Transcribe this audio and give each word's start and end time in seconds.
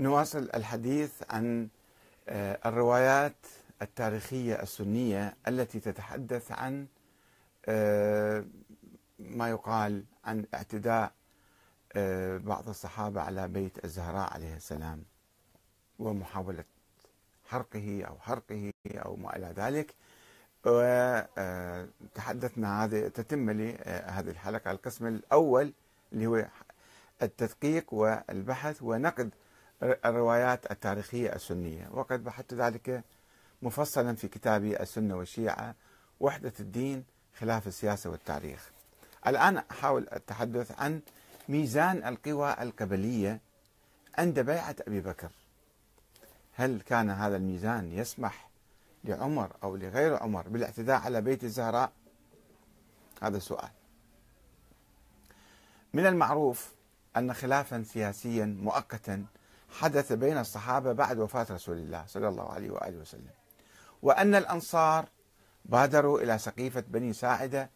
نواصل 0.00 0.48
الحديث 0.54 1.12
عن 1.30 1.68
الروايات 2.66 3.36
التاريخية 3.82 4.62
السنية 4.62 5.36
التي 5.48 5.80
تتحدث 5.80 6.52
عن 6.52 6.86
ما 9.18 9.48
يقال 9.50 10.04
عن 10.24 10.44
اعتداء 10.54 11.12
بعض 12.38 12.68
الصحابة 12.68 13.20
على 13.20 13.48
بيت 13.48 13.84
الزهراء 13.84 14.32
عليه 14.34 14.56
السلام 14.56 15.02
ومحاولة 15.98 16.64
حرقه 17.48 18.04
أو 18.08 18.18
حرقه 18.18 18.72
أو 18.88 19.16
ما 19.16 19.36
إلى 19.36 19.52
ذلك. 19.56 19.94
وتحدثنا 20.66 21.34
هذه 22.84 23.08
تتم 23.08 23.50
لي 23.50 23.72
هذه 24.06 24.30
الحلقة 24.30 24.70
القسم 24.70 25.06
الأول 25.06 25.72
اللي 26.12 26.26
هو 26.26 26.46
التدقيق 27.22 27.94
والبحث 27.94 28.82
ونقد 28.82 29.30
الروايات 29.82 30.70
التاريخية 30.70 31.34
السنية. 31.34 31.88
وقد 31.90 32.24
بحثت 32.24 32.54
ذلك 32.54 33.04
مفصلا 33.62 34.14
في 34.16 34.28
كتابي 34.28 34.80
السنة 34.80 35.16
والشيعة 35.16 35.74
وحدة 36.20 36.52
الدين 36.60 37.04
خلاف 37.38 37.66
السياسة 37.66 38.10
والتاريخ. 38.10 38.70
الآن 39.26 39.56
أحاول 39.56 40.06
التحدث 40.12 40.80
عن 40.80 41.00
ميزان 41.48 42.04
القوى 42.04 42.56
القبلية 42.60 43.40
عند 44.18 44.40
بيعة 44.40 44.76
أبي 44.86 45.00
بكر. 45.00 45.30
هل 46.54 46.80
كان 46.80 47.10
هذا 47.10 47.36
الميزان 47.36 47.92
يسمح 47.92 48.48
لعمر 49.04 49.50
أو 49.62 49.76
لغير 49.76 50.16
عمر 50.22 50.48
بالاعتداء 50.48 51.00
على 51.00 51.20
بيت 51.20 51.44
الزهراء؟ 51.44 51.92
هذا 53.22 53.38
سؤال. 53.38 53.70
من 55.94 56.06
المعروف 56.06 56.72
أن 57.16 57.34
خلافا 57.34 57.82
سياسيا 57.82 58.44
مؤقتا 58.44 59.24
حدث 59.70 60.12
بين 60.12 60.38
الصحابة 60.38 60.92
بعد 60.92 61.18
وفاة 61.18 61.46
رسول 61.50 61.76
الله 61.76 62.04
صلى 62.06 62.28
الله 62.28 62.52
عليه 62.52 62.70
وآله 62.70 62.98
وسلم 62.98 63.30
وأن 64.02 64.34
الأنصار 64.34 65.08
بادروا 65.64 66.20
إلى 66.20 66.38
سقيفة 66.38 66.84
بني 66.88 67.12
ساعدة 67.12 67.70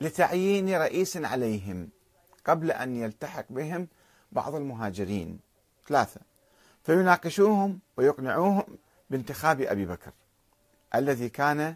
لتعيين 0.00 0.76
رئيس 0.76 1.16
عليهم 1.16 1.88
قبل 2.44 2.70
أن 2.70 2.96
يلتحق 2.96 3.44
بهم 3.50 3.88
بعض 4.32 4.54
المهاجرين 4.54 5.40
ثلاثة. 5.88 6.20
فيناقشوهم 6.84 7.78
ويقنعوهم 7.96 8.64
بانتخاب 9.10 9.60
أبي 9.60 9.86
بكر 9.86 10.12
الذي 10.94 11.28
كان 11.28 11.74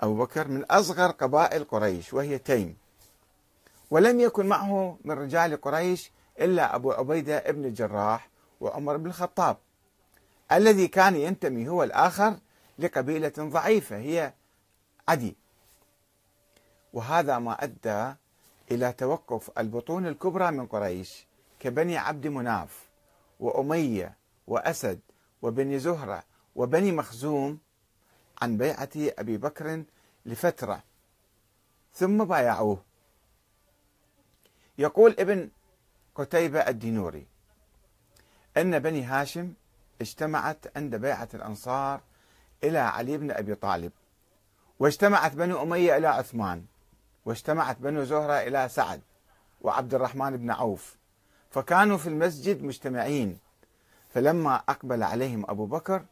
أبو 0.00 0.14
بكر 0.14 0.48
من 0.48 0.64
أصغر 0.64 1.10
قبائل 1.10 1.64
قريش 1.64 2.14
وهي 2.14 2.38
تيم. 2.38 2.76
ولم 3.90 4.20
يكن 4.20 4.46
معه 4.46 4.98
من 5.04 5.14
رجال 5.14 5.60
قريش 5.60 6.12
إلا 6.40 6.74
أبو 6.76 6.92
عبيدة 6.92 7.36
ابن 7.36 7.64
الجراح 7.64 8.28
وعمر 8.62 8.96
بن 8.96 9.06
الخطاب 9.06 9.56
الذي 10.52 10.88
كان 10.88 11.16
ينتمي 11.16 11.68
هو 11.68 11.82
الآخر 11.82 12.38
لقبيلة 12.78 13.32
ضعيفة 13.38 13.96
هي 13.96 14.32
عدي. 15.08 15.36
وهذا 16.92 17.38
ما 17.38 17.64
أدى 17.64 18.14
إلى 18.70 18.92
توقف 18.92 19.58
البطون 19.58 20.06
الكبرى 20.06 20.50
من 20.50 20.66
قريش 20.66 21.26
كبني 21.60 21.96
عبد 21.96 22.26
مناف 22.26 22.88
وأمية 23.40 24.16
وأسد 24.46 25.00
وبني 25.42 25.78
زهرة 25.78 26.24
وبني 26.54 26.92
مخزوم 26.92 27.58
عن 28.42 28.56
بيعة 28.56 28.90
أبي 28.96 29.36
بكر 29.36 29.82
لفترة 30.26 30.82
ثم 31.94 32.24
بايعوه. 32.24 32.82
يقول 34.78 35.16
ابن 35.18 35.50
قتيبة 36.14 36.60
الدينوري 36.60 37.31
أن 38.56 38.78
بني 38.78 39.04
هاشم 39.04 39.52
اجتمعت 40.00 40.76
عند 40.76 40.96
بيعة 40.96 41.28
الأنصار 41.34 42.00
إلى 42.64 42.78
علي 42.78 43.18
بن 43.18 43.30
أبي 43.30 43.54
طالب 43.54 43.92
واجتمعت 44.78 45.32
بنو 45.32 45.62
أمية 45.62 45.96
إلى 45.96 46.06
عثمان 46.08 46.64
واجتمعت 47.24 47.78
بنو 47.78 48.04
زهرة 48.04 48.32
إلى 48.32 48.68
سعد 48.68 49.00
وعبد 49.60 49.94
الرحمن 49.94 50.36
بن 50.36 50.50
عوف 50.50 50.96
فكانوا 51.50 51.96
في 51.96 52.06
المسجد 52.06 52.62
مجتمعين. 52.62 53.38
فلما 54.08 54.54
أقبل 54.68 55.02
عليهم 55.02 55.44
أبو 55.48 55.66
بكر 55.66 56.04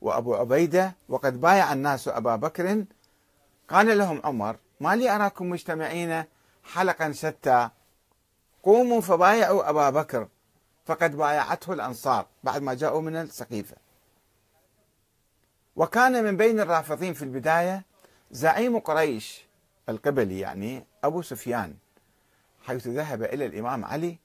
وأبو 0.00 0.34
عبيدة 0.34 0.94
وقد 1.08 1.40
بايع 1.40 1.72
الناس 1.72 2.08
أبا 2.08 2.36
بكر 2.36 2.84
قال 3.68 3.98
لهم 3.98 4.20
عمر 4.24 4.56
ما 4.80 4.96
لي 4.96 5.10
أراكم 5.10 5.50
مجتمعين 5.50 6.24
حلقا 6.64 7.12
شتى 7.12 7.68
قوموا 8.62 9.00
فبايعوا 9.00 9.70
أبا 9.70 9.90
بكر. 9.90 10.28
فقد 10.84 11.16
بايعته 11.16 11.72
الأنصار 11.72 12.26
بعد 12.44 12.62
ما 12.62 12.74
جاءوا 12.74 13.00
من 13.00 13.16
السقيفة. 13.16 13.76
وكان 15.76 16.24
من 16.24 16.36
بين 16.36 16.60
الرافضين 16.60 17.14
في 17.14 17.22
البداية 17.22 17.84
زعيم 18.30 18.78
قريش 18.78 19.46
القبلي 19.88 20.40
يعني 20.40 20.86
أبو 21.04 21.22
سفيان 21.22 21.76
حيث 22.62 22.86
ذهب 22.86 23.22
إلى 23.22 23.46
الإمام 23.46 23.84
علي 23.84 24.18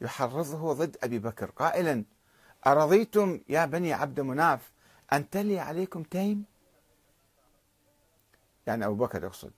يحرضه 0.00 0.72
ضد 0.72 0.96
أبي 1.02 1.18
بكر 1.18 1.50
قائلا 1.50 2.04
أرضيتم 2.66 3.40
يا 3.48 3.66
بني 3.66 3.92
عبد 3.92 4.20
مناف 4.20 4.72
أن 5.12 5.30
تلي 5.30 5.58
عليكم 5.58 6.02
تيم؟ 6.02 6.44
يعني 8.66 8.86
أبو 8.86 8.94
بكر 8.94 9.24
يقصد. 9.24 9.52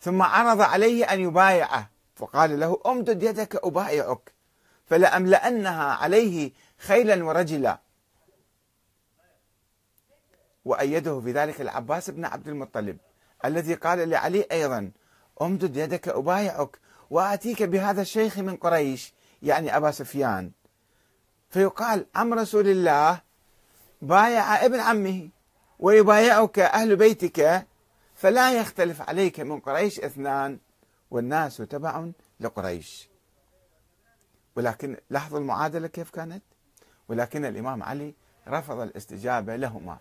ثم 0.00 0.22
عرض 0.22 0.60
عليه 0.60 1.04
أن 1.04 1.20
يبايعه. 1.20 1.90
فقال 2.16 2.60
له 2.60 2.80
امدد 2.86 3.22
يدك 3.22 3.64
أبايعك. 3.64 4.32
فلأملأنها 4.88 5.84
عليه 5.84 6.52
خيلا 6.78 7.24
ورجلا. 7.24 7.78
وأيده 10.64 11.20
في 11.20 11.32
ذلك 11.32 11.60
العباس 11.60 12.10
بن 12.10 12.24
عبد 12.24 12.48
المطلب 12.48 12.98
الذي 13.44 13.74
قال 13.74 14.08
لعلي 14.08 14.46
أيضا 14.52 14.90
أمدد 15.42 15.76
يدك 15.76 16.08
أبايعك 16.08 16.78
وآتيك 17.10 17.62
بهذا 17.62 18.02
الشيخ 18.02 18.38
من 18.38 18.56
قريش 18.56 19.14
يعني 19.42 19.76
أبا 19.76 19.90
سفيان. 19.90 20.50
فيقال 21.50 22.06
عم 22.14 22.34
رسول 22.34 22.68
الله 22.68 23.20
بايع 24.02 24.64
ابن 24.64 24.80
عمه 24.80 25.28
ويبايعك 25.78 26.58
أهل 26.58 26.96
بيتك 26.96 27.66
فلا 28.14 28.60
يختلف 28.60 29.02
عليك 29.02 29.40
من 29.40 29.60
قريش 29.60 30.00
اثنان 30.00 30.58
والناس 31.10 31.56
تبع 31.56 32.06
لقريش. 32.40 33.08
ولكن 34.58 34.96
لاحظوا 35.10 35.38
المعادلة 35.38 35.86
كيف 35.86 36.10
كانت؟ 36.10 36.42
ولكن 37.08 37.44
الإمام 37.44 37.82
علي 37.82 38.14
رفض 38.48 38.80
الاستجابة 38.80 39.56
لهما 39.56 39.98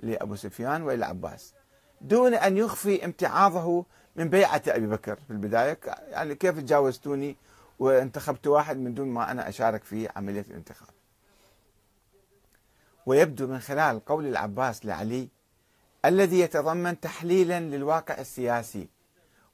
لأبو 0.00 0.36
سفيان 0.36 0.82
وإلى 0.82 1.06
عباس. 1.06 1.54
دون 2.00 2.34
أن 2.34 2.56
يخفي 2.56 3.04
امتعاضه 3.04 3.84
من 4.16 4.28
بيعة 4.28 4.62
أبي 4.68 4.86
بكر. 4.86 5.16
في 5.16 5.30
البداية 5.30 5.78
يعني 6.08 6.34
كيف 6.34 6.58
تجاوزتوني 6.58 7.36
وانتخبت 7.78 8.46
واحد 8.46 8.76
من 8.76 8.94
دون 8.94 9.08
ما 9.08 9.30
أنا 9.30 9.48
أشارك 9.48 9.84
في 9.84 10.08
عملية 10.16 10.44
الانتخاب؟ 10.50 10.88
ويبدو 13.06 13.46
من 13.46 13.58
خلال 13.58 14.04
قول 14.04 14.26
العباس 14.26 14.86
لعلي 14.86 15.28
الذي 16.04 16.40
يتضمن 16.40 17.00
تحليلا 17.00 17.60
للواقع 17.60 18.18
السياسي 18.20 18.88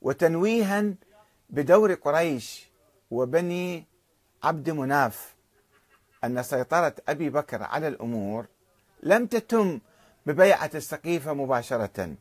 وتنويها 0.02 0.94
بدور 1.50 1.94
قريش 1.94 2.70
وبني 3.10 3.89
عبد 4.42 4.70
مناف 4.70 5.34
أن 6.24 6.42
سيطرة 6.42 6.94
أبي 7.08 7.30
بكر 7.30 7.62
على 7.62 7.88
الأمور 7.88 8.46
لم 9.02 9.26
تتم 9.26 9.80
ببيعة 10.26 10.70
السقيفة 10.74 11.32
مباشرة 11.32 12.16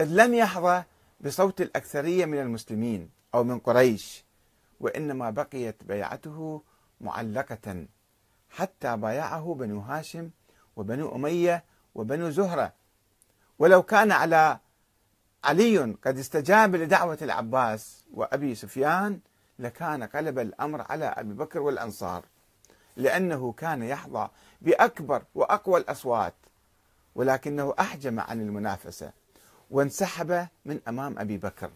إذ 0.00 0.06
لم 0.06 0.34
يحظى 0.34 0.82
بصوت 1.20 1.60
الأكثرية 1.60 2.24
من 2.24 2.38
المسلمين 2.40 3.10
أو 3.34 3.44
من 3.44 3.58
قريش 3.58 4.24
وإنما 4.80 5.30
بقيت 5.30 5.84
بيعته 5.84 6.62
معلقة 7.00 7.86
حتى 8.50 8.96
بايعه 8.96 9.54
بنو 9.54 9.80
هاشم 9.80 10.30
وبنو 10.76 11.14
أمية 11.14 11.64
وبنو 11.94 12.30
زهرة. 12.30 12.72
ولو 13.58 13.82
كان 13.82 14.12
على 14.12 14.58
علي 15.44 15.78
قد 15.78 16.18
استجاب 16.18 16.76
لدعوة 16.76 17.18
العباس 17.22 18.04
وأبي 18.14 18.54
سفيان 18.54 19.20
لكان 19.58 20.02
قلب 20.02 20.38
الأمر 20.38 20.82
على 20.92 21.04
أبي 21.04 21.34
بكر 21.34 21.60
والأنصار 21.60 22.24
لأنه 22.96 23.52
كان 23.52 23.82
يحظى 23.82 24.28
بأكبر 24.60 25.22
وأقوى 25.34 25.80
الأصوات 25.80 26.34
ولكنه 27.14 27.74
أحجم 27.80 28.20
عن 28.20 28.40
المنافسة 28.40 29.12
وانسحب 29.70 30.48
من 30.64 30.80
أمام 30.88 31.18
أبي 31.18 31.36
بكر 31.36 31.70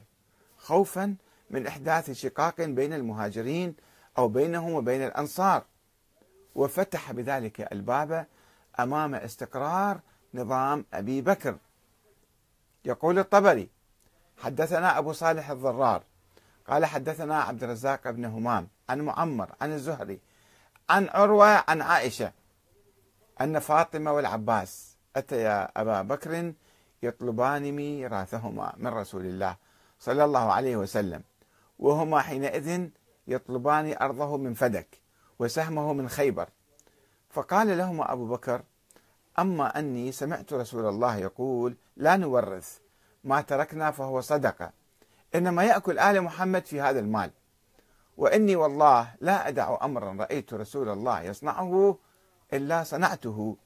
خوفا 0.59 1.17
من 1.51 1.67
إحداث 1.67 2.11
شقاق 2.11 2.61
بين 2.61 2.93
المهاجرين 2.93 3.75
أو 4.19 4.29
بينهم 4.29 4.73
وبين 4.73 5.03
الأنصار 5.03 5.65
وفتح 6.55 7.13
بذلك 7.13 7.73
الباب 7.73 8.27
أمام 8.81 9.15
استقرار 9.15 10.01
نظام 10.35 10.85
أبي 10.95 11.21
بكر. 11.21 11.57
يقول 12.85 13.19
الطبري 13.19 13.69
حدثنا 14.39 14.99
أبو 14.99 15.13
صالح 15.13 15.51
الضرار 15.51 16.03
قال 16.69 16.85
حدثنا 16.85 17.43
عبد 17.43 17.65
الرزاق 17.65 18.11
بن 18.11 18.25
همام 18.25 18.69
عن 18.89 19.01
معمر 19.01 19.55
عن 19.61 19.73
الزهري 19.73 20.21
عن 20.91 21.09
عروة 21.09 21.65
عن 21.69 21.83
عائشة 21.83 22.33
أن 23.41 23.59
فاطمة 23.59 24.13
والعباس 24.13 24.97
أتيا 25.17 25.81
أبا 25.81 26.03
بكر 26.03 26.53
يطلبان 27.03 27.73
ميراثهما 27.73 28.73
من 28.77 28.87
رسول 28.87 29.27
الله 29.27 29.57
صلى 29.99 30.25
الله 30.25 30.53
عليه 30.53 30.77
وسلم 30.77 31.23
وهما 31.79 32.21
حينئذ 32.21 32.89
يطلبان 33.27 33.97
أرضه 34.03 34.37
من 34.37 34.55
فدك 34.55 35.01
وسهمه 35.39 35.93
من 35.93 36.09
خيبر. 36.09 36.49
فقال 37.31 37.79
لهما 37.79 38.13
أبو 38.13 38.27
بكر 38.27 38.63
أما 39.39 39.79
أني 39.79 40.13
سمعت 40.13 40.53
رسول 40.53 40.89
الله 40.89 41.17
يقول 41.17 41.77
لا 41.97 42.17
نورث 42.17 42.79
ما 43.25 43.41
تركنا 43.41 43.91
فهو 43.91 44.21
صدقة. 44.21 44.73
إنما 45.35 45.65
يأكل 45.65 45.99
آل 45.99 46.23
محمد 46.23 46.67
في 46.67 46.81
هذا 46.81 47.01
المال. 47.01 47.31
وإني 48.17 48.57
والله 48.57 49.15
لا 49.21 49.49
أدع 49.49 49.79
أمرا 49.83 50.17
رأيت 50.21 50.55
رسول 50.55 50.89
الله 50.89 51.23
يصنعه 51.23 51.99
إلا 52.53 52.85
صنعته. 52.85 53.57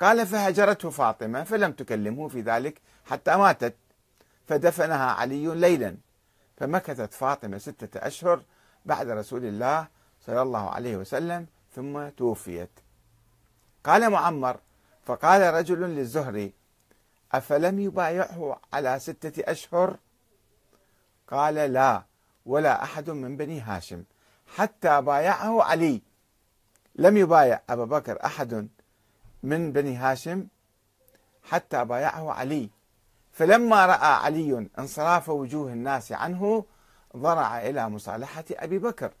قال 0.00 0.26
فهجرته 0.26 0.90
فاطمة 0.90 1.44
فلم 1.44 1.72
تكلمه 1.72 2.28
في 2.28 2.40
ذلك 2.40 2.80
حتى 3.04 3.36
ماتت. 3.36 3.74
فدفنها 4.46 5.10
علي 5.10 5.46
ليلا. 5.54 5.96
فمكثت 6.56 7.14
فاطمة 7.14 7.58
ستة 7.58 8.06
أشهر 8.06 8.42
بعد 8.84 9.08
رسول 9.08 9.44
الله 9.44 9.88
صلى 10.26 10.42
الله 10.42 10.70
عليه 10.70 10.96
وسلم 10.96 11.46
ثم 11.74 12.08
توفيت. 12.08 12.70
قال 13.84 14.10
معمر 14.10 14.56
فقال 15.04 15.54
رجل 15.54 15.80
للزهري 15.80 16.52
أفلم 17.32 17.80
يبايعه 17.80 18.60
على 18.72 18.98
ستة 18.98 19.52
أشهر؟ 19.52 19.96
قال 21.28 21.54
لا 21.54 22.02
ولا 22.46 22.82
أحد 22.82 23.10
من 23.10 23.36
بني 23.36 23.60
هاشم 23.60 24.04
حتى 24.46 25.02
بايعه 25.02 25.62
علي. 25.62 26.02
لم 26.94 27.16
يبايع 27.16 27.60
أبا 27.70 27.84
بكر 27.84 28.24
أحد 28.24 28.68
من 29.42 29.72
بني 29.72 29.96
هاشم 29.96 30.46
حتى 31.42 31.84
بايعه 31.84 32.32
علي. 32.32 32.70
فلما 33.32 33.86
رأى 33.86 34.12
علي 34.24 34.68
انصراف 34.78 35.28
وجوه 35.28 35.72
الناس 35.72 36.12
عنه 36.12 36.64
ضرع 37.16 37.60
إلى 37.60 37.88
مصالحة 37.88 38.44
أبي 38.50 38.78
بكر 38.78 39.12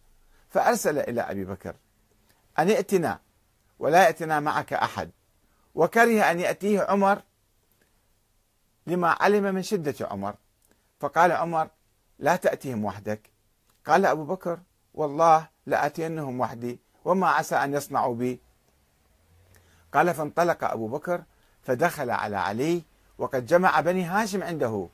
فأرسل 0.48 0.98
إلى 0.98 1.20
أبي 1.20 1.44
بكر 1.44 1.74
أن 2.58 2.70
ائتنا 2.70 3.20
ولا 3.78 4.04
يأتنا 4.04 4.40
معك 4.40 4.72
أحد. 4.72 5.10
وكره 5.74 6.30
أن 6.30 6.40
يأتيه 6.40 6.82
عمر 6.82 7.22
لما 8.86 9.16
علم 9.20 9.54
من 9.54 9.62
شدة 9.62 9.94
عمر. 10.00 10.34
فقال 11.00 11.32
عمر 11.32 11.68
لا 12.18 12.36
تأتيهم 12.36 12.84
وحدك. 12.84 13.30
قال 13.86 14.06
أبو 14.06 14.24
بكر 14.24 14.60
والله 14.94 15.48
لأتينهم 15.66 16.40
وحدي 16.40 16.80
وما 17.04 17.28
عسى 17.28 17.56
أن 17.56 17.74
يصنعوا 17.74 18.14
بي. 18.14 18.40
قال 19.94 20.14
فانطلق 20.14 20.64
أبو 20.64 20.88
بكر 20.88 21.22
فدخل 21.62 22.10
على 22.10 22.36
علي 22.36 22.82
وقد 23.18 23.46
جمع 23.46 23.80
بني 23.80 24.04
هاشم 24.04 24.42
عنده. 24.42 24.88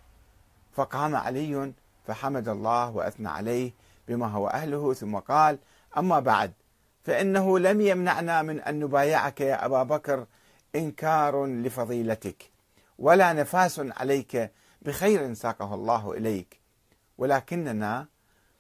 فقام 0.73 1.17
علي 1.17 1.73
فحمد 2.07 2.49
الله 2.49 2.91
وأثنى 2.91 3.29
عليه 3.29 3.73
بما 4.09 4.27
هو 4.27 4.49
أهله 4.49 4.95
ثم 4.95 5.17
قال 5.17 5.59
أما 5.99 6.21
بعد 6.21 6.53
فإنه 7.05 7.59
لم 7.59 7.81
يمنعنا 7.81 8.43
من 8.43 8.61
أن 8.61 8.81
نبايعك 8.81 9.41
يا 9.41 9.67
أبا 9.67 9.83
بكر 9.83 10.27
إنكار 10.75 11.47
لفضيلتك 11.47 12.51
ولا 12.99 13.33
نفاس 13.33 13.81
عليك 13.81 14.53
بخير 14.83 15.35
ساقه 15.35 15.75
الله 15.75 16.13
إليك. 16.13 16.62
ولكننا 17.23 18.07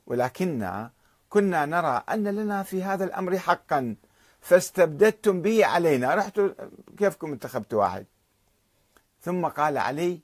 ولكننا 0.06 0.91
كنا 1.31 1.67
نرى 1.67 2.05
أن 2.09 2.25
لنا 2.29 2.62
في 2.62 2.82
هذا 2.82 3.05
الأمر 3.05 3.38
حقا. 3.38 3.97
فاستبددتم 4.41 5.43
به 5.43 5.67
علينا. 5.67 6.14
رحتوا 6.14 6.49
كيفكم 6.99 7.32
انتخبتوا 7.32 7.81
واحد؟ 7.81 8.06
ثم 9.20 9.47
قال 9.47 9.79
علي 9.79 10.20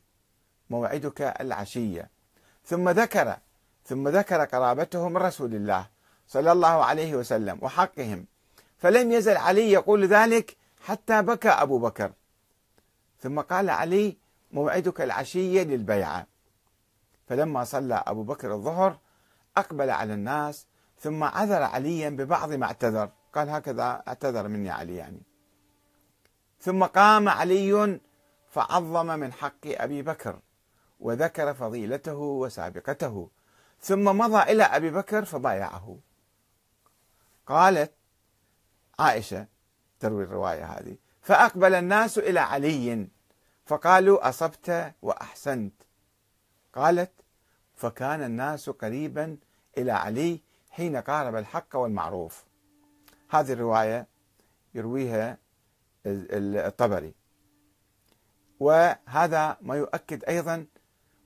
موعدك 0.71 1.21
العشية. 1.21 2.11
ثم 2.65 2.89
ذكر 2.89 3.37
ثم 3.85 4.09
ذكر 4.09 4.45
قرابته 4.45 5.09
من 5.09 5.17
رسول 5.17 5.55
الله 5.55 5.87
صلى 6.29 6.53
الله 6.53 6.85
عليه 6.85 7.15
وسلم 7.15 7.59
وحقهم. 7.63 8.27
فلم 8.79 9.13
يزل 9.13 9.37
علي 9.37 9.73
يقول 9.73 10.07
ذلك 10.07 10.57
حتى 10.85 11.23
بكى 11.23 11.49
أبو 11.49 11.79
بكر. 11.79 12.13
ثم 13.21 13.41
قال 13.41 13.71
علي 13.71 14.17
موعدك 14.53 15.01
العشية 15.01 15.63
للبيعة. 15.63 16.27
فلما 17.29 17.65
صلى 17.65 18.03
أبو 18.07 18.23
بكر 18.23 18.55
الظهر 18.55 18.99
أقبل 19.57 19.91
على 19.91 20.15
الناس 20.15 20.67
ثم 21.01 21.25
عذر 21.25 21.63
عليا 21.63 22.11
ببعض 22.11 22.53
ما 22.53 22.67
اعتذر. 22.67 23.11
قال 23.35 23.51
هكذا 23.51 24.03
اعتذر 24.09 24.49
مني 24.49 24.71
علي 24.71 24.97
يعني. 24.97 25.23
ثم 26.61 26.85
قام 26.85 27.29
علي 27.29 28.01
فعظم 28.51 29.07
من 29.07 29.33
حق 29.33 29.67
أبي 29.67 30.03
بكر 30.03 30.39
وذكر 31.01 31.55
فضيلته 31.55 32.17
وسابقته 32.17 33.31
ثم 33.81 34.05
مضى 34.05 34.43
إلى 34.43 34.63
أبي 34.63 34.91
بكر 34.91 35.25
فبايعه 35.25 35.99
قالت 37.47 37.93
عائشة 38.99 39.47
تروي 40.01 40.25
الرواية 40.25 40.65
هذه 40.65 40.97
فأقبل 41.23 41.75
الناس 41.75 42.19
إلى 42.19 42.41
علي 42.41 43.09
فقالوا 43.67 44.29
أصبت 44.29 44.95
وأحسنت. 45.03 45.88
قالت 46.79 47.13
فكان 47.75 48.23
الناس 48.23 48.71
قريبا 48.71 49.37
إلى 49.79 49.93
علي 49.93 50.41
حين 50.71 50.97
قارب 50.97 51.37
الحق 51.37 51.77
والمعروف. 51.77 52.45
هذه 53.31 53.53
الرواية 53.53 54.07
يرويها 54.75 55.39
الطبري. 56.07 57.15
وهذا 58.61 59.57
ما 59.61 59.77
يؤكد 59.77 60.25
أيضا 60.25 60.67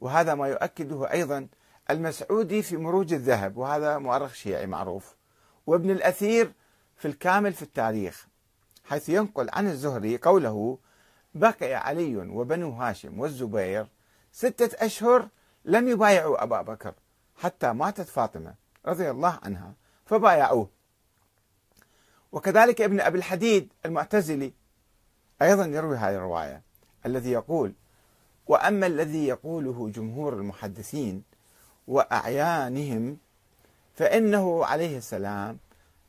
وهذا 0.01 0.35
ما 0.35 0.49
يؤكده 0.49 1.13
أيضا 1.13 1.49
المسعودي 1.91 2.63
في 2.63 2.77
مروج 2.77 3.13
الذهب 3.13 3.57
وهذا 3.57 3.99
مؤرخ 3.99 4.35
شيعي 4.35 4.67
معروف 4.67 5.17
وابن 5.67 5.91
الأثير 5.91 6.53
في 6.97 7.09
الكامل 7.09 7.53
في 7.53 7.63
التاريخ 7.63 8.27
حيث 8.85 9.09
ينقل 9.09 9.49
عن 9.53 9.67
الزهري 9.67 10.17
قوله 10.17 10.79
بقي 11.35 11.75
علي 11.75 12.17
وبنو 12.17 12.71
هاشم 12.71 13.21
والزبير 13.21 13.87
ستة 14.33 14.87
أشهر 14.87 15.29
لم 15.65 15.89
يبايعوا 15.89 16.43
أبا 16.43 16.63
بكر 16.63 16.95
حتى 17.37 17.73
ماتت 17.73 18.09
فاطمة 18.09 18.55
رضي 18.87 19.11
الله 19.11 19.39
عنها 19.43 19.73
فبايعوه. 20.07 20.69
وكذلك 22.33 22.81
ابن 22.81 23.01
أبي 23.01 23.19
الحديد 23.19 23.73
المعتزلي 23.87 24.53
أيضا 25.43 25.67
يروي 25.67 25.97
هذه 25.97 26.17
الرواية 26.17 26.63
الذي 27.07 27.31
يقول 27.31 27.73
وأما 28.47 28.87
الذي 28.87 29.27
يقوله 29.27 29.91
جمهور 29.95 30.33
المحدثين 30.33 31.23
وأعيانهم 31.89 33.19
فإنه 33.95 34.65
عليه 34.65 34.99
السلام 34.99 35.59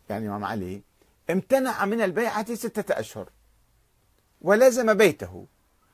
يعني 0.10 0.28
إمام 0.28 0.46
علي 0.46 0.82
امتنع 1.30 1.86
من 1.86 2.02
البيعة 2.02 2.54
ستة 2.54 3.00
أشهر 3.00 3.30
ولزم 4.42 4.94
بيته 4.94 5.46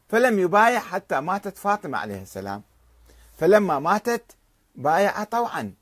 فلم 0.10 0.40
يبايع 0.40 0.80
حتى 0.80 1.22
ماتت 1.22 1.58
فاطمة 1.58 1.98
عليه 1.98 2.22
السلام. 2.22 2.64
فلما 3.40 3.80
ماتت 3.80 4.36
بايع 4.76 5.24
طوعا. 5.24 5.74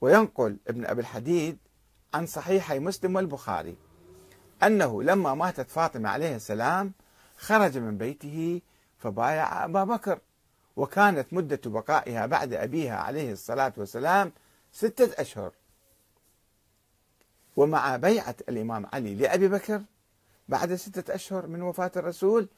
وينقل 0.00 0.56
ابن 0.68 0.86
أبي 0.86 1.00
الحديد 1.00 1.58
عن 2.14 2.26
صحيحي 2.26 2.78
مسلم 2.78 3.16
والبخاري 3.16 3.76
أنه 4.62 5.02
لما 5.02 5.34
ماتت 5.34 5.70
فاطمة 5.70 6.08
عليه 6.08 6.36
السلام 6.36 6.92
خرج 7.36 7.78
من 7.78 7.98
بيته 7.98 8.60
فبايع 8.98 9.64
أبا 9.64 9.84
بكر 9.84 10.18
وكانت 10.76 11.32
مدة 11.32 11.60
بقائها 11.66 12.26
بعد 12.26 12.52
أبيها 12.52 12.96
عليه 12.96 13.32
الصلاة 13.32 13.72
والسلام 13.76 14.32
ستة 14.72 15.20
أشهر. 15.22 15.52
ومع 17.56 17.96
بيعة 17.96 18.36
الإمام 18.48 18.86
علي 18.92 19.14
لأبي 19.14 19.48
بكر 19.48 19.82
بعد 20.48 20.74
ستة 20.74 21.14
أشهر 21.14 21.46
من 21.46 21.62
وفاة 21.62 21.92
الرسول 21.96 22.48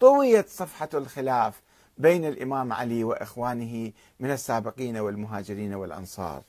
طويت 0.00 0.48
صفحة 0.48 0.88
الخلاف 0.94 1.62
بين 1.98 2.24
الإمام 2.24 2.72
علي 2.72 3.04
وإخوانه 3.04 3.92
من 4.20 4.30
السابقين 4.30 4.96
والمهاجرين 4.96 5.74
والأنصار. 5.74 6.42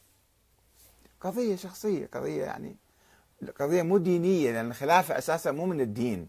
قضية 1.21 1.55
شخصية 1.55 2.09
قضية 2.13 2.43
يعني 2.43 2.75
قضية 3.59 3.81
مو 3.81 3.97
دينية 3.97 4.51
لأن 4.51 4.69
الخلافة 4.69 5.17
أساسا 5.17 5.51
مو 5.51 5.65
من 5.65 5.81
الدين. 5.81 6.27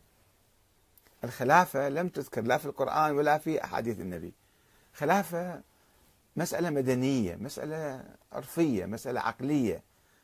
الخلافة 1.24 1.88
لم 1.88 2.08
تذكر 2.08 2.42
لا 2.42 2.58
في 2.58 2.66
القرآن 2.66 3.16
ولا 3.16 3.38
في 3.38 3.64
أحاديث 3.64 4.00
النبي. 4.00 4.32
خلافة 4.94 5.60
مسألة 6.36 6.70
مدنية 6.70 7.36
مسألة 7.36 8.04
عرفية 8.32 8.86
مسألة 8.86 9.20
عقلية 9.20 9.82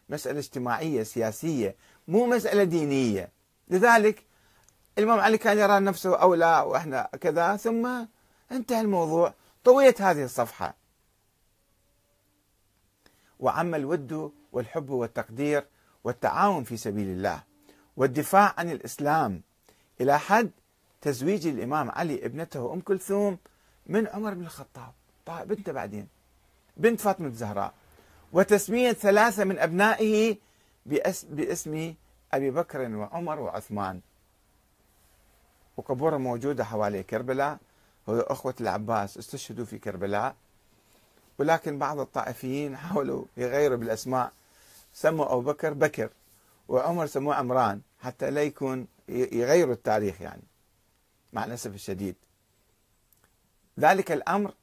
مسألة 0.09 0.39
اجتماعية 0.39 1.03
سياسية 1.03 1.77
مو 2.09 2.27
مسألة 2.27 2.65
دينية. 2.65 3.29
لذلك 3.69 4.25
الإمام 4.99 5.21
علي 5.21 5.39
كان 5.39 5.59
يرى 5.59 5.81
نفسه 5.81 6.17
أولى 6.17 6.65
وإحنا 6.67 7.09
كذا 7.21 7.57
ثم 7.57 8.05
انتهى 8.53 8.81
الموضوع. 8.81 9.35
طويت 9.65 10.03
هذه 10.03 10.25
الصفحة. 10.25 10.75
وعم 13.41 13.75
الود 13.75 14.33
والحب 14.53 14.91
والتقدير 14.91 15.67
والتعاون 16.05 16.65
في 16.65 16.77
سبيل 16.77 17.09
الله 17.09 17.43
والدفاع 17.97 18.55
عن 18.59 18.71
الإسلام 18.71 19.43
إلى 20.01 20.19
حد 20.19 20.51
تزويج 21.01 21.47
الإمام 21.47 21.91
علي 21.91 22.27
ابنته 22.27 22.73
أم 22.73 22.81
كلثوم 22.81 23.39
من 23.87 24.07
عمر 24.07 24.35
بن 24.35 24.43
الخطاب. 24.43 24.93
بنته 25.27 25.73
بعدين. 25.73 26.09
بنت 26.77 27.01
فاطمة 27.01 27.27
الزهراء 27.27 27.75
وتسمية 28.33 28.93
ثلاثة 28.93 29.45
من 29.45 29.59
أبنائه 29.59 30.37
باسم 30.87 31.95
أبي 32.33 32.51
بكر 32.51 32.97
وعمر 32.97 33.41
وعثمان. 33.41 34.01
وقبورة 35.77 36.17
موجودة 36.17 36.65
حوالي 36.65 37.03
كربلاء. 37.03 37.59
أخوة 38.09 38.55
العباس 38.61 39.19
استشهدوا 39.19 39.65
في 39.65 39.79
كربلاء 39.79 40.35
ولكن 41.39 41.79
بعض 41.79 42.01
الطائفيين 42.01 42.77
حاولوا 42.77 43.25
يغيروا 43.37 43.77
بالأسماء. 43.77 44.33
سموا 44.95 45.33
أبو 45.33 45.41
بكر 45.41 45.73
بكر 45.73 46.11
وعمر 46.69 47.07
سموه 47.07 47.35
عمران 47.35 47.81
حتى 48.01 48.31
لا 48.31 48.43
يكون 48.43 48.87
يغيروا 49.09 49.75
التاريخ 49.75 50.21
يعني 50.21 50.43
مع 51.33 51.45
الأسف 51.45 51.75
الشديد. 51.75 52.15
ذلك 53.81 54.13
الأمر 54.13 54.55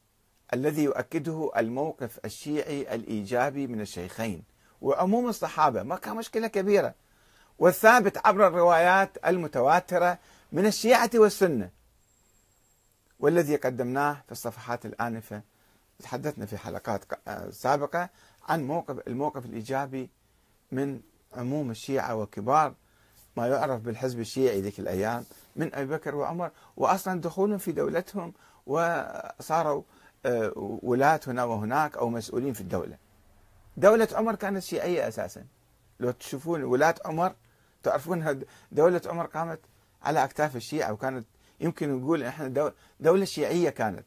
الذي 0.54 0.84
يؤكده 0.84 1.52
الموقف 1.58 2.20
الشيعي 2.26 2.96
الإيجابي 2.96 3.68
من 3.68 3.82
الشيخين 3.82 4.44
وعموم 4.82 5.30
الصحابة 5.30 5.84
ما 5.84 5.96
كان 5.96 6.16
مشكلة 6.16 6.48
كبيرة. 6.48 6.94
والثابت 7.60 8.28
عبر 8.28 8.48
الروايات 8.48 9.18
المتواترة 9.26 10.18
من 10.52 10.66
الشيعة 10.66 11.10
والسنة. 11.16 11.70
والذي 13.20 13.56
قدمناه 13.56 14.14
في 14.26 14.32
الصفحات 14.32 14.86
الآنفة. 14.86 15.42
تحدثنا 16.00 16.46
في 16.46 16.58
حلقات 16.58 17.04
سابقة 17.50 18.10
عن 18.50 18.68
موقف 18.68 19.08
الموقف 19.08 19.46
الإيجابي 19.46 20.10
من 20.72 21.02
عموم 21.34 21.72
الشيعة 21.72 22.16
وكبار 22.16 22.74
ما 23.38 23.48
يعرف 23.48 23.82
بالحزب 23.82 24.20
الشيعي 24.20 24.62
ذيك 24.62 24.80
الأيام 24.80 25.26
من 25.56 25.76
أبي 25.76 25.96
بكر 25.96 26.16
وعمر. 26.16 26.52
وأصلا 26.78 27.22
دخولهم 27.22 27.58
في 27.58 27.72
دولتهم 27.72 28.34
وصاروا 28.66 29.84
آه، 30.26 30.52
ولاة 30.84 31.20
هنا 31.28 31.44
وهناك 31.44 31.98
أو 31.98 32.10
مسؤولين 32.10 32.54
في 32.54 32.62
الدولة. 32.62 32.98
دولة 33.78 34.08
عمر 34.14 34.36
كانت 34.36 34.64
شيعية 34.64 35.08
أساسا. 35.08 35.46
لو 36.00 36.12
تشوفون 36.12 36.64
ولاة 36.64 36.96
عمر 37.06 37.36
تعرفون 37.84 38.44
دولة 38.72 39.02
عمر 39.06 39.26
قامت 39.26 39.60
على 40.04 40.24
أكتاف 40.24 40.56
الشيعة 40.56 40.94
وكانت 40.94 41.26
يمكن 41.60 42.02
نقول 42.02 42.24
إحنا 42.24 42.74
دولة 43.00 43.26
شيعية 43.26 43.70
كانت. 43.70 44.06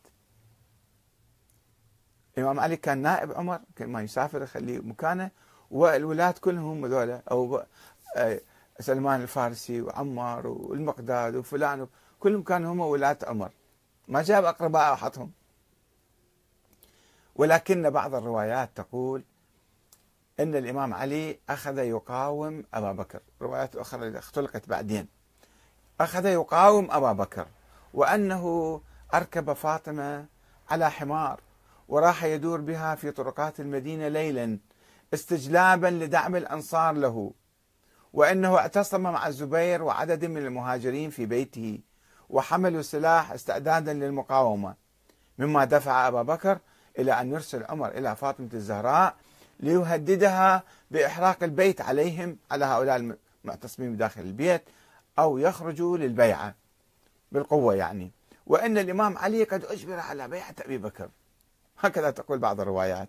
الإمام 2.39 2.61
علي 2.61 2.77
كان 2.77 2.99
نائب 2.99 3.33
عمر 3.33 3.61
كل 3.79 3.87
ما 3.87 4.03
يسافر 4.03 4.43
يخليه 4.43 4.79
مكانه 4.79 5.31
والولاة 5.71 6.35
كلهم 6.41 6.85
هذول 6.85 7.11
أو 7.11 7.63
سلمان 8.81 9.23
الفارسي 9.23 9.83
وعمار 9.83 10.47
والمقداد 10.47 11.37
وفلان 11.37 11.87
كلهم 12.21 12.43
كانوا 12.43 12.73
هم 12.73 12.81
ولاة 12.81 13.19
عمر. 13.23 13.53
ما 14.09 14.23
جاب 14.23 14.45
أقرباء 14.45 14.93
وحطهم 14.93 15.33
ولكن 17.35 17.91
بعض 17.91 18.15
الروايات 18.15 18.71
تقول 18.77 19.25
أن 20.41 20.55
الإمام 20.55 20.95
علي 20.95 21.39
أخذ 21.49 21.79
يقاوم 21.79 22.65
أبا 22.75 22.93
بكر. 22.93 23.21
روايات 23.43 23.77
أخرى 23.77 24.19
اختلقت 24.19 24.69
بعدين. 24.69 25.09
أخذ 26.01 26.27
يقاوم 26.27 26.91
أبا 26.91 27.13
بكر 27.13 27.47
وأنه 27.95 28.81
أركب 29.15 29.53
فاطمة 29.53 30.27
على 30.71 30.91
حمار 30.91 31.41
وراح 31.89 32.25
يدور 32.25 32.61
بها 32.61 32.95
في 32.95 33.11
طرقات 33.11 33.61
المدينة 33.61 34.09
ليلا 34.09 34.59
استجلابا 35.15 35.87
لدعم 35.87 36.37
الأنصار 36.37 36.95
له. 36.95 37.33
وأنه 38.13 38.59
اعتصم 38.59 39.01
مع 39.01 39.27
الزبير 39.27 39.83
وعدد 39.83 40.25
من 40.25 40.47
المهاجرين 40.47 41.11
في 41.11 41.27
بيته 41.27 41.79
وحملوا 42.29 42.83
سلاح 42.83 43.33
استعدادا 43.33 43.93
للمقاومة. 43.93 44.75
مما 45.39 45.65
دفع 45.65 46.09
أبا 46.09 46.23
بكر 46.23 46.59
إلى 46.99 47.21
أن 47.21 47.33
يرسل 47.33 47.65
عمر 47.65 47.89
إلى 47.89 48.17
فاطمة 48.17 48.49
الزهراء 48.55 49.15
ليهددها 49.61 50.63
بإحراق 50.91 51.43
البيت 51.43 51.81
عليهم 51.81 52.37
على 52.51 52.65
هؤلاء 52.65 53.17
المعتصمين 53.45 53.97
داخل 53.97 54.21
البيت. 54.21 54.63
أو 55.21 55.39
يخرجوا 55.39 55.97
للبيعة 55.97 56.55
بالقوة 57.33 57.75
يعني. 57.75 58.13
وأن 58.47 58.79
الإمام 58.79 59.19
علي 59.19 59.45
قد 59.45 59.65
أجبر 59.65 59.99
على 59.99 60.29
بيعة 60.29 60.55
أبي 60.61 60.79
بكر. 60.79 61.11
هكذا 61.79 62.11
تقول 62.11 62.39
بعض 62.39 62.61
الروايات. 62.61 63.09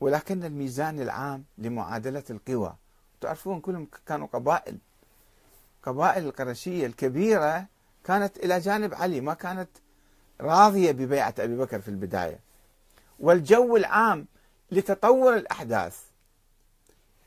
ولكن 0.00 0.44
الميزان 0.44 1.00
العام 1.00 1.44
لمعادلة 1.58 2.24
القوى. 2.30 2.76
تعرفون 3.20 3.60
كلهم 3.60 3.88
كانوا 4.06 4.26
قبائل. 4.26 4.78
قبائل 5.82 6.26
القرشية 6.26 6.86
الكبيرة 6.86 7.66
كانت 8.04 8.36
إلى 8.36 8.58
جانب 8.58 8.94
علي 8.94 9.20
ما 9.20 9.34
كانت 9.34 9.70
راضية 10.40 10.92
ببيعة 10.92 11.34
أبي 11.38 11.56
بكر 11.56 11.80
في 11.80 11.88
البداية. 11.88 12.40
والجو 13.20 13.76
العام 13.76 14.26
لتطور 14.70 15.36
الأحداث. 15.36 16.07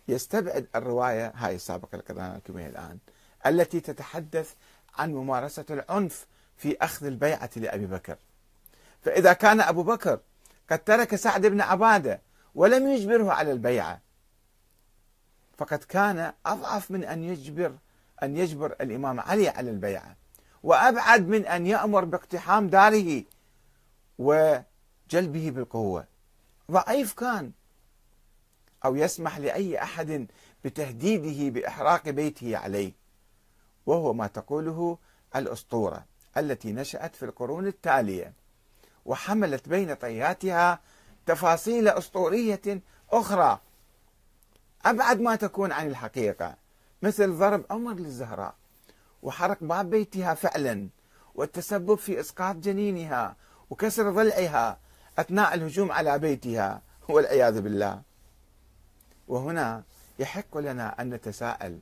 يستبعد 0.07 0.67
الرواية 0.75 1.33
هاي 1.35 1.55
السابقة 1.55 1.89
اللي 1.93 2.03
قرأناها 2.03 2.37
لكم 2.37 2.57
الآن 2.57 2.97
التي 3.45 3.79
تتحدث 3.79 4.53
عن 4.97 5.13
ممارسة 5.13 5.65
العنف 5.69 6.27
في 6.57 6.77
أخذ 6.81 7.05
البيعة 7.05 7.49
لأبي 7.55 7.85
بكر. 7.85 8.17
فإذا 9.01 9.33
كان 9.33 9.61
أبو 9.61 9.83
بكر 9.83 10.19
قد 10.69 10.83
ترك 10.83 11.15
سعد 11.15 11.45
بن 11.45 11.61
عبادة 11.61 12.21
ولم 12.55 12.87
يجبره 12.87 13.31
على 13.31 13.51
البيعة 13.51 14.01
فقد 15.57 15.77
كان 15.77 16.33
أضعف 16.45 16.91
من 16.91 17.03
أن 17.03 17.23
يجبر 17.23 17.75
أن 18.23 18.37
يجبر 18.37 18.75
الإمام 18.81 19.19
علي 19.19 19.49
على 19.49 19.71
البيعة 19.71 20.15
وأبعد 20.63 21.27
من 21.27 21.45
أن 21.45 21.67
يأمر 21.67 22.05
باقتحام 22.05 22.67
داره 22.67 23.23
وجلبه 24.17 25.51
بالقوة. 25.51 26.05
ضعيف 26.71 27.13
كان. 27.13 27.51
أو 28.85 28.95
يسمح 28.95 29.37
لأي 29.37 29.83
أحد 29.83 30.27
بتهديده 30.65 31.59
بإحراق 31.59 32.09
بيته 32.09 32.57
عليه. 32.57 32.93
وهو 33.85 34.13
ما 34.13 34.27
تقوله 34.27 34.97
الأسطورة 35.35 36.05
التي 36.37 36.71
نشأت 36.71 37.15
في 37.15 37.25
القرون 37.25 37.67
التالية 37.67 38.33
وحملت 39.05 39.69
بين 39.69 39.93
طياتها 39.93 40.79
تفاصيل 41.25 41.87
أسطورية 41.87 42.81
أخرى 43.11 43.59
أبعد 44.85 45.21
ما 45.21 45.35
تكون 45.35 45.71
عن 45.71 45.87
الحقيقة 45.87 46.55
مثل 47.01 47.37
ضرب 47.37 47.65
عمر 47.69 47.93
للزهراء 47.93 48.55
وحرق 49.21 49.57
باب 49.61 49.89
بيتها 49.89 50.33
فعلا 50.33 50.89
والتسبب 51.35 51.95
في 51.95 52.19
إسقاط 52.19 52.55
جنينها 52.55 53.35
وكسر 53.69 54.11
ضلعها 54.11 54.79
أثناء 55.19 55.53
الهجوم 55.53 55.91
على 55.91 56.19
بيتها 56.19 56.81
والعياذ 57.09 57.61
بالله. 57.61 58.01
وهنا 59.27 59.83
يحق 60.19 60.57
لنا 60.57 61.01
أن 61.01 61.09
نتساءل. 61.09 61.79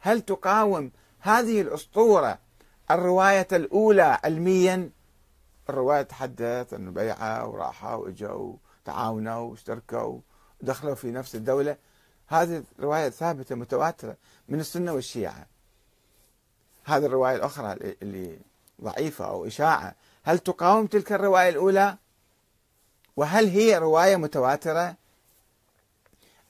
هل 0.00 0.20
تقاوم 0.20 0.90
هذه 1.20 1.60
الأسطورة 1.60 2.38
الرواية 2.90 3.48
الأولى 3.52 4.18
علميا؟ 4.24 4.90
الرواية 5.68 6.02
تحدث 6.02 6.74
أنه 6.74 6.90
بيعة 6.90 7.48
وراحة 7.48 7.96
وإجوا 7.96 8.54
وتعاونوا 8.82 9.50
واشتركوا 9.50 10.18
ودخلوا 10.62 10.94
في 10.94 11.10
نفس 11.10 11.34
الدولة. 11.34 11.76
هذه 12.26 12.62
الرواية 12.78 13.08
ثابتة 13.08 13.54
متواترة 13.54 14.16
من 14.48 14.60
السنة 14.60 14.92
والشيعة. 14.92 15.46
هذه 16.84 17.06
الرواية 17.06 17.36
الأخرى 17.36 17.72
اللي 18.02 18.38
ضعيفة 18.82 19.24
أو 19.24 19.46
إشاعة. 19.46 19.94
هل 20.22 20.38
تقاوم 20.38 20.86
تلك 20.86 21.12
الرواية 21.12 21.48
الأولى؟ 21.48 21.96
وهل 23.16 23.48
هي 23.48 23.78
رواية 23.78 24.16
متواترة؟ 24.16 24.96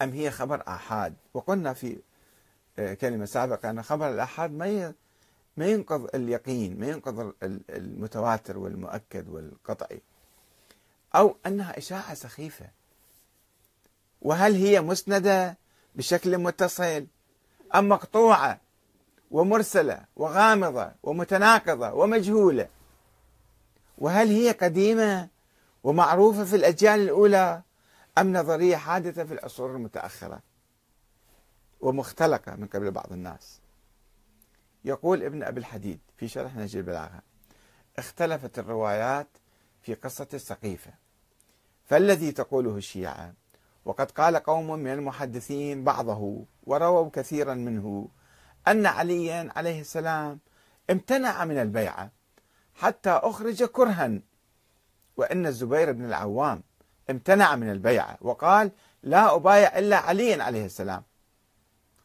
أم 0.03 0.11
هي 0.11 0.31
خبر 0.31 0.63
آحاد؟ 0.69 1.15
وقلنا 1.35 1.73
في 1.73 1.99
آه، 2.79 2.95
كلمة 2.95 3.25
سابقة 3.25 3.71
أن 3.71 3.83
خبر 3.83 4.11
الآحاد 4.11 4.53
ما 4.53 4.95
ما 5.57 5.67
ينقض 5.67 6.15
اليقين 6.15 6.81
ما 6.81 6.87
ينقض 6.87 7.33
المتواتر 7.71 8.59
والمؤكد 8.59 9.29
والقطعي. 9.29 10.01
أو 11.15 11.37
أنها 11.47 11.79
إشاعة 11.79 12.15
سخيفة. 12.15 12.67
وهل 14.23 14.55
هي 14.55 14.81
مسندة 14.81 15.59
بشكل 15.95 16.39
متصل؟ 16.39 17.07
أم 17.75 17.89
مقطوعة 17.89 18.61
ومرسلة 19.31 20.05
وغامضة 20.17 20.93
ومتناقضة 21.03 21.93
ومجهولة؟ 21.93 22.69
وهل 23.99 24.29
هي 24.29 24.51
قديمة 24.51 25.29
ومعروفة 25.85 26.45
في 26.45 26.57
الأجيال 26.57 27.01
الأولى؟ 27.01 27.63
أم 28.19 28.33
نظرية 28.37 28.77
حادثة 28.77 29.25
في 29.25 29.35
العصور 29.35 29.77
المتأخرة 29.77 30.41
ومختلقة 31.81 32.57
من 32.57 32.67
قبل 32.67 32.91
بعض 32.91 33.13
الناس. 33.13 33.61
يقول 34.85 35.23
ابن 35.23 35.43
أبي 35.43 35.61
الحديد 35.61 36.01
في 36.17 36.29
شرح 36.29 36.57
نجي 36.57 36.79
البلاغة 36.79 37.23
اختلفت 37.99 38.59
الروايات 38.59 39.29
في 39.83 39.95
قصة 39.95 40.29
السقيفة. 40.35 40.93
فالذي 41.85 42.33
تقوله 42.33 42.77
الشيعة 42.77 43.35
وقد 43.85 44.11
قال 44.11 44.37
قوم 44.37 44.79
من 44.79 44.93
المحدثين 44.93 45.85
بعضه 45.85 46.45
ورووا 46.63 47.11
كثيرا 47.13 47.55
منه 47.55 48.09
أن 48.69 48.87
عليا 48.87 49.53
عليه 49.57 49.81
السلام 49.81 50.41
امتنع 50.91 51.45
من 51.45 51.59
البيعة 51.59 52.11
حتى 52.75 53.11
أخرج 53.11 53.65
كرها 53.65 54.21
وأن 55.17 55.47
الزبير 55.47 55.93
بن 55.93 56.05
العوام 56.05 56.63
امتنع 57.11 57.57
من 57.57 57.71
البيعة 57.71 58.19
وقال 58.21 58.71
لا 59.03 59.35
أبايع 59.35 59.79
إلا 59.79 59.97
علي 59.97 60.43
عليه 60.43 60.65
السلام. 60.65 61.03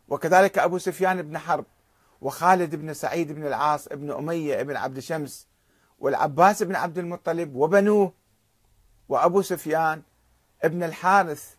وكذلك 0.07 0.57
أبو 0.57 0.77
سفيان 0.77 1.21
بن 1.21 1.37
حرب 1.37 1.65
وخالد 2.21 2.75
بن 2.75 2.93
سعيد 2.93 3.31
بن 3.31 3.47
العاص 3.47 3.87
بن 3.87 4.11
أمية 4.11 4.61
بن 4.63 4.77
عبد 4.77 4.99
شمس 4.99 5.47
والعباس 5.99 6.63
بن 6.63 6.75
عبد 6.75 6.97
المطلب 6.97 7.55
وبنوه 7.55 8.13
وأبو 9.09 9.41
سفيان 9.41 10.01
ابن 10.63 10.83
الحارث 10.83 11.55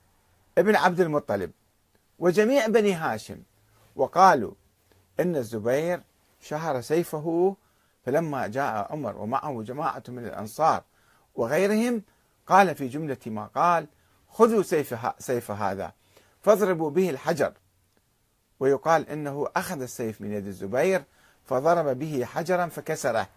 ابن 0.59 0.77
عبد 0.77 1.01
المطلب 1.01 1.51
وجميع 2.19 2.67
بني 2.67 2.95
هاشم. 2.95 3.43
وقالوا 3.97 4.53
إن 5.21 5.37
الزبير 5.37 6.03
شهر 6.41 6.81
سيفه 6.81 7.57
فلما 8.07 8.47
جاء 8.47 8.93
عمر 8.93 9.17
ومعه 9.17 9.63
جماعة 9.63 10.03
من 10.09 10.25
الأنصار 10.27 10.83
وغيرهم 11.35 12.03
قال 12.51 12.75
في 12.75 12.89
جملة 12.89 13.17
ما 13.27 13.47
قال 13.47 13.87
خذوا 14.29 14.63
سيف, 14.63 14.95
سيف 15.19 15.51
هذا 15.51 15.93
فاضربوا 16.43 16.91
به 16.91 17.11
الحجر. 17.11 17.53
ويقال 18.61 19.09
إنه 19.09 19.49
أخذ 19.57 19.83
السيف 19.83 20.21
من 20.21 20.33
يد 20.33 20.47
الزبير 20.47 21.05
فضرب 21.45 21.99
به 21.99 22.25
حجرا 22.25 22.67
فكسره 22.67 23.29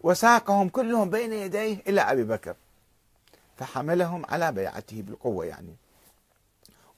وساقهم 0.00 0.68
كلهم 0.68 1.10
بين 1.10 1.32
يديه 1.32 1.82
إلى 1.86 2.00
أبي 2.00 2.24
بكر 2.24 2.56
فحملهم 3.56 4.26
على 4.28 4.52
بيعته 4.52 5.02
بالقوة 5.02 5.44
يعني. 5.44 5.76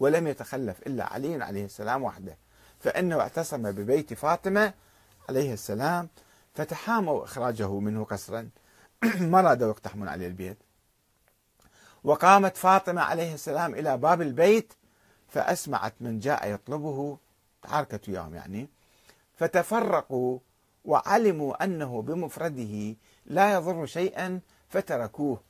ولم 0.00 0.26
يتخلف 0.26 0.86
إلا 0.86 1.12
علي 1.12 1.44
عليه 1.44 1.64
السلام 1.64 2.02
وحده 2.02 2.36
فإنه 2.80 3.20
اعتصم 3.20 3.62
ببيت 3.72 4.14
فاطمة 4.14 4.72
عليه 5.28 5.52
السلام 5.52 6.08
فتحاموا 6.54 7.24
إخراجه 7.24 7.78
منه 7.78 8.04
قسرا 8.04 8.48
ما 9.20 9.40
رادوا 9.40 9.68
يقتحمون 9.68 10.08
عليه 10.08 10.26
البيت. 10.26 10.56
وقامت 12.04 12.56
فاطمة 12.56 13.02
عليه 13.02 13.34
السلام 13.34 13.74
إلى 13.74 13.98
باب 13.98 14.22
البيت 14.22 14.72
فأسمعت 15.28 15.94
من 16.00 16.18
جاء 16.18 16.50
يطلبه 16.50 17.18
تعاركت 17.62 18.08
وياهم 18.08 18.34
يعني 18.34 18.68
فتفرقوا 19.36 20.38
وعلموا 20.84 21.64
أنه 21.64 22.02
بمفرده 22.02 22.96
لا 23.26 23.54
يضر 23.54 23.86
شيئا 23.86 24.40
فتركوه. 24.68 25.40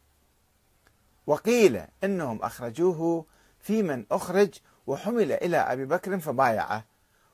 وقيل 1.27 1.83
إنهم 2.05 2.43
أخرجوه 2.43 3.25
في 3.61 3.83
من 3.83 4.07
أخرج 4.11 4.55
وحمل 4.87 5.33
إلى 5.33 5.57
أبي 5.57 5.85
بكر 5.85 6.19
فبايعه. 6.19 6.85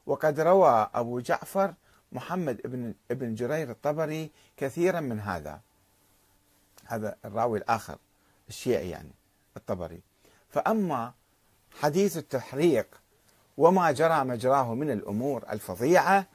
وقد 0.06 0.40
روى 0.40 0.90
أبو 0.94 1.20
جعفر 1.20 1.74
محمد 2.12 2.60
ابن 2.64 2.94
ابن 3.10 3.34
جرير 3.34 3.70
الطبري 3.70 4.30
كثيرا 4.56 5.00
من 5.00 5.20
هذا. 5.20 5.60
هذا 6.84 7.16
الراوي 7.24 7.58
الآخر. 7.58 7.98
الشيعي 8.48 8.90
يعني 8.90 9.14
الطبري. 9.56 10.00
فأما 10.48 11.12
حديث 11.80 12.16
التحريق 12.16 13.00
وما 13.56 13.92
جرى 13.92 14.24
مجراه 14.24 14.74
من 14.74 14.90
الأمور 14.90 15.44
الفظيعة 15.50 16.26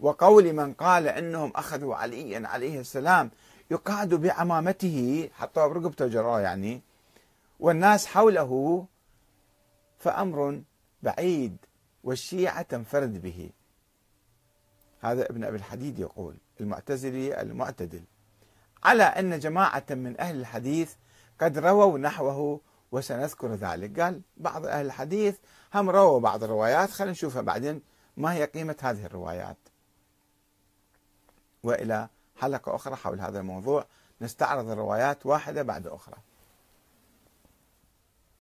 وقول 0.00 0.52
من 0.52 0.72
قال 0.72 1.08
إنهم 1.08 1.52
أخذوا 1.56 1.94
عليا 1.94 2.48
عليه 2.48 2.80
السلام 2.80 3.30
يقعد 3.70 4.14
بعمامته 4.14 5.30
حطوه 5.34 5.66
برقبته 5.66 6.06
جراه 6.06 6.40
يعني 6.40 6.82
والناس 7.60 8.06
حوله 8.06 8.86
فأمر 9.98 10.62
بعيد 11.02 11.56
والشيعة 12.04 12.62
تنفرد 12.62 13.22
به. 13.22 13.50
هذا 15.00 15.30
ابن 15.30 15.44
أبي 15.44 15.56
الحديد 15.56 15.98
يقول 15.98 16.36
المعتزلي 16.60 17.40
المعتدل. 17.40 18.02
على 18.84 19.02
أن 19.02 19.38
جماعة 19.38 19.84
من 19.90 20.20
أهل 20.20 20.40
الحديث 20.40 20.94
قد 21.40 21.58
رووا 21.58 21.98
نحوه 21.98 22.60
وسنذكر 22.92 23.54
ذلك. 23.54 24.00
قال 24.00 24.22
بعض 24.36 24.66
أهل 24.66 24.86
الحديث 24.86 25.38
هم 25.74 25.90
رووا 25.90 26.20
بعض 26.20 26.44
الروايات 26.44 26.90
خلينا 26.90 27.12
نشوفها 27.12 27.42
بعدين 27.42 27.82
ما 28.16 28.32
هي 28.32 28.44
قيمة 28.44 28.76
هذه 28.82 29.06
الروايات؟ 29.06 29.56
وإلى 31.62 32.08
حلقة 32.36 32.74
أخرى 32.74 32.96
حول 32.96 33.20
هذا 33.20 33.40
الموضوع. 33.40 33.86
نستعرض 34.20 34.70
الروايات 34.70 35.26
واحدة 35.26 35.62
بعد 35.62 35.86
أخرى. 35.86 36.16